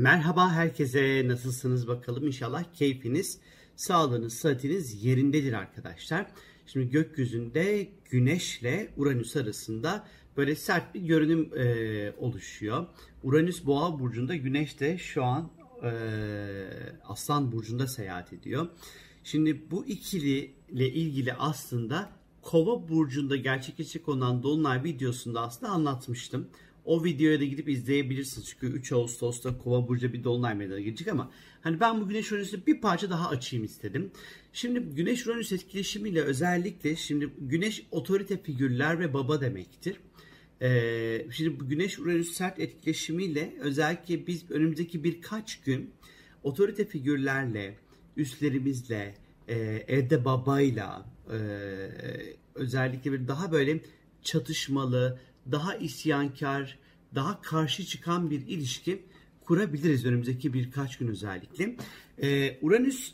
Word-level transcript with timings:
Merhaba 0.00 0.52
herkese 0.52 1.22
nasılsınız 1.28 1.88
bakalım 1.88 2.26
inşallah 2.26 2.64
keyfiniz, 2.74 3.38
sağlığınız, 3.76 4.32
sıhhatiniz 4.32 5.04
yerindedir 5.04 5.52
arkadaşlar. 5.52 6.26
Şimdi 6.66 6.90
gökyüzünde 6.90 7.88
güneşle 8.10 8.90
Uranüs 8.96 9.36
arasında 9.36 10.06
böyle 10.36 10.54
sert 10.54 10.94
bir 10.94 11.00
görünüm 11.00 11.58
e, 11.58 12.12
oluşuyor. 12.18 12.86
Uranüs 13.22 13.66
boğa 13.66 13.98
burcunda 13.98 14.36
güneş 14.36 14.80
de 14.80 14.98
şu 14.98 15.24
an 15.24 15.50
e, 15.82 15.90
aslan 17.04 17.52
burcunda 17.52 17.86
seyahat 17.86 18.32
ediyor. 18.32 18.68
Şimdi 19.24 19.70
bu 19.70 19.86
ikili 19.86 20.54
ile 20.70 20.88
ilgili 20.88 21.34
aslında 21.34 22.12
kova 22.42 22.88
burcunda 22.88 23.36
gerçekleşecek 23.36 24.08
olan 24.08 24.42
dolunay 24.42 24.84
videosunda 24.84 25.40
aslında 25.40 25.72
anlatmıştım. 25.72 26.48
O 26.84 27.04
videoya 27.04 27.40
da 27.40 27.44
gidip 27.44 27.68
izleyebilirsiniz. 27.68 28.48
Çünkü 28.48 28.66
3 28.66 28.92
Ağustos'ta 28.92 29.58
Kova 29.58 29.88
Burcu'da 29.88 30.12
bir 30.12 30.24
dolunay 30.24 30.54
meydana 30.54 30.80
gelecek 30.80 31.08
ama 31.08 31.30
hani 31.60 31.80
ben 31.80 32.00
bu 32.00 32.08
Güneş 32.08 32.32
Uranüs'ü 32.32 32.66
bir 32.66 32.80
parça 32.80 33.10
daha 33.10 33.28
açayım 33.28 33.64
istedim. 33.64 34.10
Şimdi 34.52 34.80
Güneş 34.80 35.26
Uranüs 35.26 35.52
etkileşimiyle 35.52 36.22
özellikle 36.22 36.96
şimdi 36.96 37.28
Güneş 37.38 37.86
otorite 37.90 38.42
figürler 38.42 39.00
ve 39.00 39.14
baba 39.14 39.40
demektir. 39.40 39.96
Ee, 40.62 41.26
şimdi 41.30 41.58
Güneş 41.68 41.98
Uranüs 41.98 42.32
sert 42.32 42.60
etkileşimiyle 42.60 43.54
özellikle 43.60 44.26
biz 44.26 44.50
önümüzdeki 44.50 45.04
birkaç 45.04 45.60
gün 45.60 45.90
otorite 46.42 46.84
figürlerle, 46.84 47.74
üstlerimizle, 48.16 49.14
e, 49.48 49.56
evde 49.88 50.24
babayla, 50.24 51.06
e, 51.32 51.38
özellikle 52.54 53.12
bir 53.12 53.28
daha 53.28 53.52
böyle 53.52 53.80
çatışmalı, 54.22 55.20
daha 55.52 55.74
isyankar, 55.74 56.78
daha 57.14 57.40
karşı 57.40 57.84
çıkan 57.84 58.30
bir 58.30 58.40
ilişki 58.40 59.02
kurabiliriz 59.44 60.06
önümüzdeki 60.06 60.52
birkaç 60.52 60.98
gün 60.98 61.08
özellikle. 61.08 61.76
Ee, 62.22 62.58
Uranüs 62.62 63.12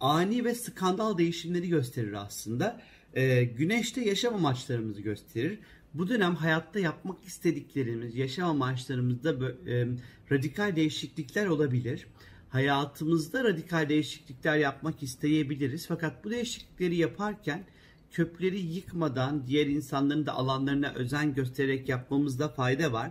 ani 0.00 0.44
ve 0.44 0.54
skandal 0.54 1.18
değişimleri 1.18 1.68
gösterir 1.68 2.12
aslında. 2.12 2.82
Ee, 3.14 3.44
güneşte 3.44 4.00
yaşam 4.04 4.34
amaçlarımızı 4.34 5.00
gösterir. 5.00 5.58
Bu 5.94 6.08
dönem 6.08 6.34
hayatta 6.34 6.78
yapmak 6.78 7.24
istediklerimiz, 7.24 8.16
yaşam 8.16 8.50
amaçlarımızda 8.50 9.52
e, 9.66 9.86
radikal 10.32 10.76
değişiklikler 10.76 11.46
olabilir. 11.46 12.06
Hayatımızda 12.48 13.44
radikal 13.44 13.88
değişiklikler 13.88 14.56
yapmak 14.56 15.02
isteyebiliriz. 15.02 15.86
Fakat 15.86 16.24
bu 16.24 16.30
değişiklikleri 16.30 16.96
yaparken 16.96 17.64
kökleri 18.12 18.60
yıkmadan 18.60 19.46
diğer 19.46 19.66
insanların 19.66 20.26
da 20.26 20.32
alanlarına 20.32 20.92
özen 20.92 21.34
göstererek 21.34 21.88
yapmamızda 21.88 22.48
fayda 22.48 22.92
var. 22.92 23.10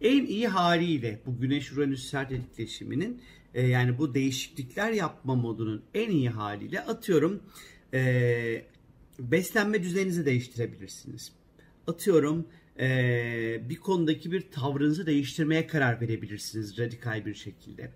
En 0.00 0.26
iyi 0.26 0.48
haliyle 0.48 1.20
bu 1.26 1.40
Güneş 1.40 1.72
Uranüs 1.72 2.10
sert 2.10 2.32
etkileşiminin 2.32 3.22
e, 3.54 3.66
yani 3.66 3.98
bu 3.98 4.14
değişiklikler 4.14 4.92
yapma 4.92 5.34
modunun 5.34 5.82
en 5.94 6.10
iyi 6.10 6.30
haliyle 6.30 6.80
atıyorum 6.80 7.42
e, 7.94 8.62
beslenme 9.18 9.82
düzeninizi 9.82 10.26
değiştirebilirsiniz. 10.26 11.32
Atıyorum 11.86 12.46
e, 12.80 13.60
bir 13.68 13.76
konudaki 13.76 14.32
bir 14.32 14.50
tavrınızı 14.50 15.06
değiştirmeye 15.06 15.66
karar 15.66 16.00
verebilirsiniz 16.00 16.78
radikal 16.78 17.26
bir 17.26 17.34
şekilde. 17.34 17.90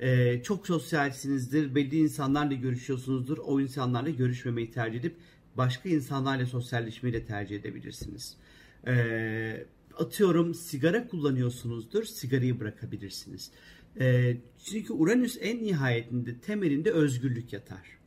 E, 0.00 0.42
çok 0.42 0.66
sosyalsinizdir, 0.66 1.74
belli 1.74 1.96
insanlarla 1.96 2.54
görüşüyorsunuzdur, 2.54 3.38
o 3.38 3.60
insanlarla 3.60 4.10
görüşmemeyi 4.10 4.70
tercih 4.70 5.00
edip 5.00 5.16
başka 5.56 5.88
insanlarla 5.88 6.46
sosyalleşmeyi 6.46 7.14
de 7.14 7.24
tercih 7.24 7.56
edebilirsiniz. 7.56 8.36
E, 8.86 9.66
atıyorum 9.98 10.54
sigara 10.54 11.08
kullanıyorsunuzdur, 11.08 12.04
sigarayı 12.04 12.60
bırakabilirsiniz. 12.60 13.50
E, 14.00 14.36
çünkü 14.64 14.92
Uranüs 14.92 15.38
en 15.40 15.62
nihayetinde 15.64 16.38
temelinde 16.38 16.90
özgürlük 16.90 17.52
yatar. 17.52 17.98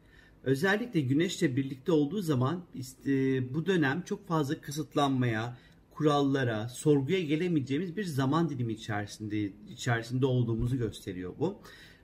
Özellikle 0.43 1.01
Güneş'le 1.01 1.41
birlikte 1.41 1.91
olduğu 1.91 2.21
zaman 2.21 2.63
işte, 2.75 3.13
bu 3.53 3.65
dönem 3.65 4.01
çok 4.01 4.27
fazla 4.27 4.61
kısıtlanmaya, 4.61 5.57
kurallara, 6.01 6.69
sorguya 6.69 7.21
gelemeyeceğimiz 7.21 7.97
bir 7.97 8.03
zaman 8.03 8.49
dilimi 8.49 8.73
içerisinde 8.73 9.51
içerisinde 9.69 10.25
olduğumuzu 10.25 10.77
gösteriyor 10.77 11.33
bu. 11.39 11.59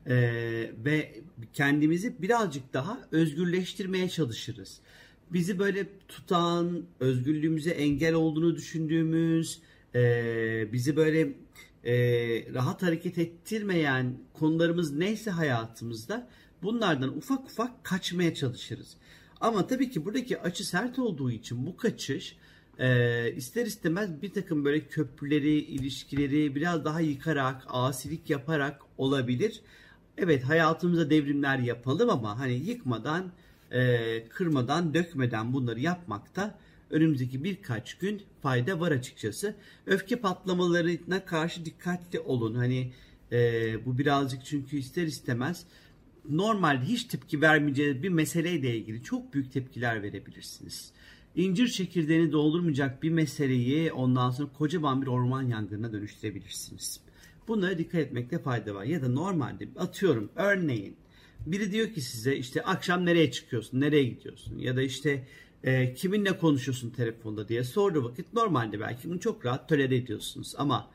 Ee, 0.07 0.71
ve 0.85 1.21
kendimizi 1.53 2.21
birazcık 2.21 2.73
daha 2.73 2.99
özgürleştirmeye 3.11 4.09
çalışırız 4.09 4.81
bizi 5.29 5.59
böyle 5.59 5.87
tutan, 6.07 6.83
özgürlüğümüze 6.99 7.69
engel 7.69 8.13
olduğunu 8.13 8.55
düşündüğümüz, 8.55 9.59
e, 9.95 10.67
bizi 10.73 10.95
böyle 10.95 11.33
e, 11.83 11.93
rahat 12.53 12.83
hareket 12.83 13.17
ettirmeyen 13.17 14.17
konularımız 14.33 14.93
neyse 14.93 15.31
hayatımızda 15.31 16.29
bunlardan 16.63 17.17
ufak 17.17 17.45
ufak 17.45 17.83
kaçmaya 17.83 18.33
çalışırız. 18.33 18.97
Ama 19.41 19.67
tabii 19.67 19.89
ki 19.89 20.05
buradaki 20.05 20.41
açı 20.41 20.67
sert 20.67 20.99
olduğu 20.99 21.31
için 21.31 21.65
bu 21.65 21.77
kaçış 21.77 22.37
e, 22.79 23.31
ister 23.35 23.65
istemez 23.65 24.21
bir 24.21 24.33
takım 24.33 24.65
böyle 24.65 24.87
köprüleri, 24.87 25.49
ilişkileri 25.49 26.55
biraz 26.55 26.85
daha 26.85 27.01
yıkarak, 27.01 27.63
asilik 27.67 28.29
yaparak 28.29 28.81
olabilir. 28.97 29.61
Evet 30.17 30.43
hayatımıza 30.43 31.09
devrimler 31.09 31.59
yapalım 31.59 32.09
ama 32.09 32.39
hani 32.39 32.53
yıkmadan 32.53 33.31
e, 33.71 34.27
kırmadan, 34.29 34.93
dökmeden 34.93 35.53
bunları 35.53 35.79
yapmakta 35.79 36.59
önümüzdeki 36.89 37.43
birkaç 37.43 37.97
gün 37.97 38.21
fayda 38.41 38.79
var 38.79 38.91
açıkçası. 38.91 39.55
Öfke 39.85 40.15
patlamalarına 40.15 41.25
karşı 41.25 41.65
dikkatli 41.65 42.19
olun. 42.19 42.55
Hani 42.55 42.93
e, 43.31 43.85
bu 43.85 43.97
birazcık 43.97 44.45
çünkü 44.45 44.77
ister 44.77 45.03
istemez 45.03 45.65
normalde 46.29 46.85
hiç 46.85 47.03
tepki 47.03 47.41
vermeyeceğiniz 47.41 48.03
bir 48.03 48.09
meseleyle 48.09 48.77
ilgili 48.77 49.03
çok 49.03 49.33
büyük 49.33 49.53
tepkiler 49.53 50.03
verebilirsiniz. 50.03 50.91
İncir 51.37 51.67
çekirdeğini 51.67 52.31
doldurmayacak 52.31 53.03
bir 53.03 53.09
meseleyi 53.09 53.91
ondan 53.91 54.31
sonra 54.31 54.49
kocaman 54.57 55.01
bir 55.01 55.07
orman 55.07 55.41
yangınına 55.41 55.93
dönüştürebilirsiniz. 55.93 56.99
Bunlara 57.47 57.77
dikkat 57.77 58.01
etmekte 58.01 58.39
fayda 58.39 58.75
var. 58.75 58.83
Ya 58.83 59.01
da 59.01 59.09
normalde 59.09 59.67
atıyorum 59.77 60.29
örneğin 60.35 60.95
biri 61.45 61.71
diyor 61.71 61.93
ki 61.93 62.01
size 62.01 62.35
işte 62.35 62.63
akşam 62.63 63.05
nereye 63.05 63.31
çıkıyorsun, 63.31 63.81
nereye 63.81 64.03
gidiyorsun 64.03 64.57
ya 64.57 64.75
da 64.75 64.81
işte 64.81 65.27
e, 65.63 65.93
kiminle 65.93 66.37
konuşuyorsun 66.37 66.89
telefonda 66.89 67.47
diye 67.47 67.63
sorduğu 67.63 68.03
vakit 68.03 68.33
normalde 68.33 68.79
belki 68.79 69.09
bunu 69.09 69.19
çok 69.19 69.45
rahat 69.45 69.69
tolere 69.69 69.95
ediyorsunuz 69.95 70.53
ama 70.57 70.91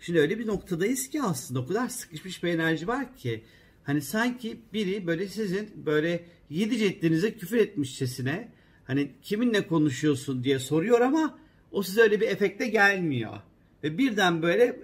şimdi 0.00 0.20
öyle 0.20 0.38
bir 0.38 0.46
noktadayız 0.46 1.08
ki 1.08 1.22
aslında 1.22 1.60
o 1.60 1.66
kadar 1.66 1.88
sıkışmış 1.88 2.42
bir 2.42 2.48
enerji 2.48 2.88
var 2.88 3.16
ki 3.16 3.44
hani 3.84 4.02
sanki 4.02 4.60
biri 4.72 5.06
böyle 5.06 5.28
sizin 5.28 5.86
böyle 5.86 6.24
yedi 6.50 6.78
ceddinize 6.78 7.36
küfür 7.36 7.56
etmişçesine 7.56 8.55
hani 8.86 9.12
kiminle 9.22 9.66
konuşuyorsun 9.66 10.44
diye 10.44 10.58
soruyor 10.58 11.00
ama 11.00 11.38
o 11.72 11.82
size 11.82 12.00
öyle 12.00 12.20
bir 12.20 12.28
efekte 12.28 12.68
gelmiyor. 12.68 13.36
Ve 13.84 13.98
birden 13.98 14.42
böyle 14.42 14.80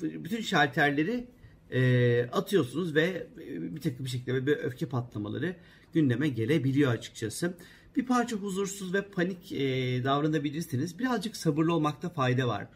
bütün 0.00 0.40
şalterleri 0.40 1.26
e, 1.70 2.22
atıyorsunuz 2.32 2.94
ve 2.94 3.26
bir 3.46 3.80
takım 3.80 4.04
bir 4.04 4.10
şekilde 4.10 4.46
bir 4.46 4.56
öfke 4.56 4.86
patlamaları 4.86 5.56
gündeme 5.92 6.28
gelebiliyor 6.28 6.92
açıkçası. 6.92 7.54
Bir 7.96 8.06
parça 8.06 8.36
huzursuz 8.36 8.94
ve 8.94 9.02
panik 9.02 9.52
e, 9.52 9.58
davranabilirsiniz. 10.04 10.98
Birazcık 10.98 11.36
sabırlı 11.36 11.74
olmakta 11.74 12.08
fayda 12.08 12.48
var. 12.48 12.66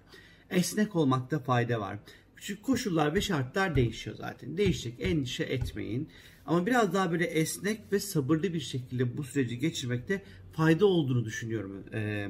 Esnek 0.51 0.97
olmakta 0.97 1.39
fayda 1.39 1.81
var. 1.81 1.99
Çünkü 2.41 2.63
koşullar 2.63 3.15
ve 3.15 3.21
şartlar 3.21 3.77
değişiyor 3.77 4.17
zaten. 4.17 4.57
Değişecek 4.57 4.95
endişe 4.99 5.45
etmeyin. 5.45 6.09
Ama 6.47 6.67
biraz 6.67 6.95
daha 6.95 7.13
böyle 7.13 7.25
esnek 7.25 7.81
ve 7.93 8.01
sabırlı 8.01 8.55
bir 8.55 8.61
şekilde 8.61 9.17
bu 9.17 9.25
süreci 9.25 9.59
geçirmekte 9.59 10.23
fayda 10.53 10.87
olduğunu 10.87 11.25
düşünüyorum. 11.25 11.85
Ee, 11.93 12.29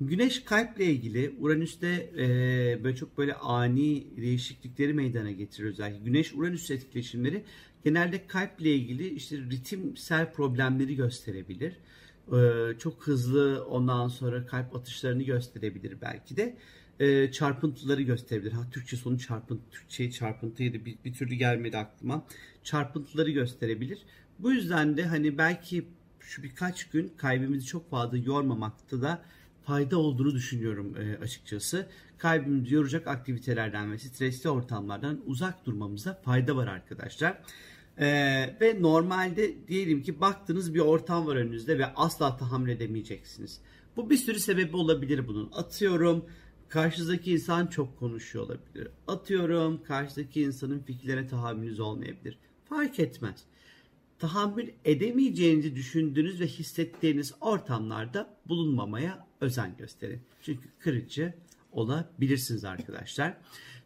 Güneş 0.00 0.44
kalple 0.44 0.84
ilgili 0.84 1.34
Uranüs'te 1.40 2.10
e, 2.18 2.84
böyle 2.84 2.96
çok 2.96 3.18
böyle 3.18 3.34
ani 3.34 4.06
değişiklikleri 4.16 4.94
meydana 4.94 5.30
getirir 5.30 5.66
özellikle. 5.66 6.04
Güneş 6.04 6.34
Uranüs 6.34 6.70
etkileşimleri 6.70 7.44
genelde 7.84 8.26
kalple 8.26 8.74
ilgili 8.74 9.08
işte 9.08 9.36
ritimsel 9.36 10.32
problemleri 10.32 10.96
gösterebilir. 10.96 11.76
Ee, 12.32 12.78
çok 12.78 13.06
hızlı 13.06 13.64
ondan 13.64 14.08
sonra 14.08 14.46
kalp 14.46 14.76
atışlarını 14.76 15.22
gösterebilir 15.22 16.00
belki 16.00 16.36
de. 16.36 16.56
Ee, 17.00 17.32
çarpıntıları 17.32 18.02
gösterebilir. 18.02 18.52
Ha 18.52 18.66
Türkçe 18.70 18.96
sonu 18.96 19.18
çarpıntı, 19.18 19.62
Türkçe 19.70 20.10
çarpıntıydı 20.10 20.84
bir, 20.84 20.96
bir 21.04 21.12
türlü 21.12 21.34
gelmedi 21.34 21.78
aklıma. 21.78 22.26
Çarpıntıları 22.64 23.30
gösterebilir. 23.30 23.98
Bu 24.38 24.52
yüzden 24.52 24.96
de 24.96 25.04
hani 25.04 25.38
belki 25.38 25.88
şu 26.20 26.42
birkaç 26.42 26.88
gün 26.88 27.12
kalbimizi 27.16 27.66
çok 27.66 27.90
fazla 27.90 28.18
yormamakta 28.18 29.02
da 29.02 29.22
fayda 29.62 29.98
olduğunu 29.98 30.34
düşünüyorum 30.34 30.96
e, 30.96 31.16
açıkçası. 31.24 31.86
Kalbimizi 32.18 32.74
yoracak 32.74 33.06
aktivitelerden 33.06 33.92
ve 33.92 33.98
stresli 33.98 34.50
ortamlardan 34.50 35.20
uzak 35.26 35.66
durmamıza 35.66 36.20
fayda 36.24 36.56
var 36.56 36.66
arkadaşlar. 36.66 37.38
Ee, 37.98 38.56
ve 38.60 38.82
normalde 38.82 39.68
diyelim 39.68 40.02
ki 40.02 40.20
baktığınız 40.20 40.74
bir 40.74 40.80
ortam 40.80 41.26
var 41.26 41.36
önünüzde 41.36 41.78
ve 41.78 41.86
asla 41.86 42.36
tahammül 42.36 42.70
edemeyeceksiniz. 42.70 43.60
Bu 43.96 44.10
bir 44.10 44.16
sürü 44.16 44.38
sebebi 44.40 44.76
olabilir 44.76 45.28
bunun. 45.28 45.50
Atıyorum 45.52 46.24
karşınızdaki 46.70 47.32
insan 47.32 47.66
çok 47.66 47.98
konuşuyor 47.98 48.44
olabilir. 48.44 48.88
Atıyorum 49.08 49.82
karşıdaki 49.82 50.42
insanın 50.42 50.78
fikirlerine 50.78 51.26
tahammülünüz 51.26 51.80
olmayabilir. 51.80 52.38
Fark 52.64 52.98
etmez. 52.98 53.44
Tahammül 54.18 54.68
edemeyeceğinizi 54.84 55.76
düşündüğünüz 55.76 56.40
ve 56.40 56.46
hissettiğiniz 56.46 57.34
ortamlarda 57.40 58.36
bulunmamaya 58.48 59.26
özen 59.40 59.76
gösterin. 59.76 60.20
Çünkü 60.42 60.68
kırıcı 60.78 61.34
olabilirsiniz 61.72 62.64
arkadaşlar. 62.64 63.36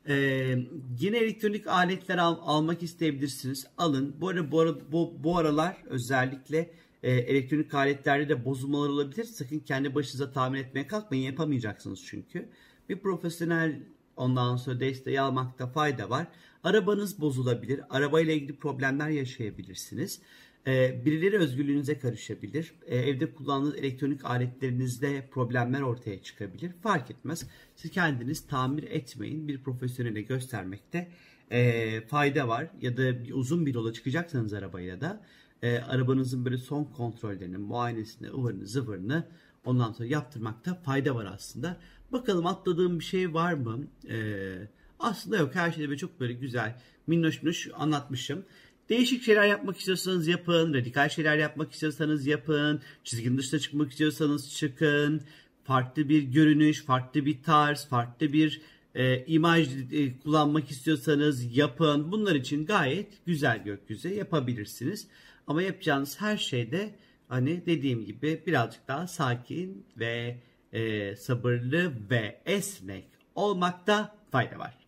Ee, 0.08 0.56
yine 1.00 1.18
elektronik 1.18 1.66
aletler 1.66 2.18
al, 2.18 2.36
almak 2.40 2.82
isteyebilirsiniz. 2.82 3.66
Alın. 3.78 4.16
Bu, 4.20 4.28
ara, 4.28 4.52
bu, 4.52 4.60
ara, 4.60 4.92
bu, 4.92 5.14
bu 5.24 5.38
aralar 5.38 5.76
özellikle 5.86 6.70
e, 7.02 7.12
elektronik 7.12 7.74
aletlerde 7.74 8.28
de 8.28 8.44
bozulmalar 8.44 8.88
olabilir. 8.88 9.24
Sakın 9.24 9.58
kendi 9.58 9.94
başınıza 9.94 10.32
tahmin 10.32 10.58
etmeye 10.58 10.86
kalkmayın. 10.86 11.24
Yapamayacaksınız 11.24 12.04
çünkü. 12.04 12.48
Bir 12.88 12.98
profesyonel 12.98 13.82
ondan 14.16 14.56
sonra 14.56 14.80
desteği 14.80 15.20
almakta 15.20 15.66
fayda 15.66 16.10
var. 16.10 16.26
Arabanız 16.64 17.20
bozulabilir. 17.20 17.80
Arabayla 17.90 18.32
ilgili 18.32 18.56
problemler 18.56 19.08
yaşayabilirsiniz. 19.08 20.20
Ee, 20.66 21.04
birileri 21.04 21.38
özgürlüğünüze 21.38 21.98
karışabilir. 21.98 22.74
Ee, 22.86 22.96
evde 22.96 23.34
kullandığınız 23.34 23.76
elektronik 23.76 24.24
aletlerinizde 24.24 25.28
problemler 25.30 25.80
ortaya 25.80 26.22
çıkabilir. 26.22 26.72
Fark 26.82 27.10
etmez. 27.10 27.46
Siz 27.76 27.90
kendiniz 27.90 28.46
tamir 28.46 28.82
etmeyin. 28.82 29.48
Bir 29.48 29.62
profesyonele 29.62 30.22
göstermekte 30.22 31.08
e, 31.50 32.00
fayda 32.06 32.48
var. 32.48 32.70
Ya 32.80 32.96
da 32.96 33.24
bir, 33.24 33.32
uzun 33.32 33.66
bir 33.66 33.74
yola 33.74 33.92
çıkacaksanız 33.92 34.52
arabayla 34.52 35.00
da 35.00 35.24
e, 35.62 35.78
arabanızın 35.78 36.44
böyle 36.44 36.58
son 36.58 36.84
kontrollerini, 36.84 37.58
muayenesini, 37.58 38.28
ıvırını, 38.28 38.66
zıvırını 38.66 39.28
ondan 39.64 39.92
sonra 39.92 40.08
yaptırmakta 40.08 40.74
fayda 40.74 41.14
var 41.14 41.26
aslında. 41.34 41.76
Bakalım 42.12 42.46
atladığım 42.46 42.98
bir 42.98 43.04
şey 43.04 43.34
var 43.34 43.52
mı? 43.52 43.80
Ee, 44.10 44.68
aslında 44.98 45.36
yok. 45.36 45.54
Her 45.54 45.72
şeyde 45.72 45.88
böyle 45.88 45.98
çok 45.98 46.20
böyle 46.20 46.32
güzel, 46.32 46.80
minnoş 47.06 47.42
minnoş 47.42 47.68
anlatmışım. 47.74 48.44
Değişik 48.88 49.22
şeyler 49.22 49.46
yapmak 49.46 49.78
istiyorsanız 49.78 50.28
yapın. 50.28 50.74
Radikal 50.74 51.08
şeyler 51.08 51.36
yapmak 51.36 51.72
istiyorsanız 51.72 52.26
yapın. 52.26 52.80
Çizginin 53.04 53.38
dışına 53.38 53.60
çıkmak 53.60 53.90
istiyorsanız 53.90 54.54
çıkın. 54.54 55.22
Farklı 55.64 56.08
bir 56.08 56.22
görünüş, 56.22 56.84
farklı 56.84 57.26
bir 57.26 57.42
tarz, 57.42 57.88
farklı 57.88 58.32
bir 58.32 58.60
e, 58.94 59.24
imaj 59.26 59.68
e, 59.92 60.18
kullanmak 60.18 60.70
istiyorsanız 60.70 61.56
yapın. 61.56 62.12
Bunlar 62.12 62.34
için 62.34 62.66
gayet 62.66 63.26
güzel 63.26 63.64
gökyüzü 63.64 64.08
yapabilirsiniz. 64.08 65.06
Ama 65.46 65.62
yapacağınız 65.62 66.20
her 66.20 66.36
şeyde 66.36 66.94
hani 67.28 67.66
dediğim 67.66 68.04
gibi 68.04 68.42
birazcık 68.46 68.88
daha 68.88 69.06
sakin 69.06 69.86
ve 69.96 70.40
e, 70.72 71.16
sabırlı 71.16 71.92
ve 72.10 72.42
esnek 72.46 73.04
olmakta 73.34 74.16
fayda 74.30 74.58
var. 74.58 74.78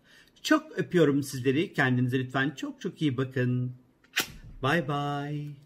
Çok 0.43 0.79
öpüyorum 0.79 1.23
sizleri. 1.23 1.73
Kendinize 1.73 2.19
lütfen 2.19 2.51
çok 2.51 2.81
çok 2.81 3.03
iyi 3.03 3.17
bakın. 3.17 3.73
Bye 4.63 4.89
bye. 4.89 5.66